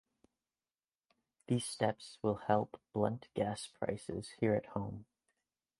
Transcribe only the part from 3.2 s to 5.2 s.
gas prices here at home.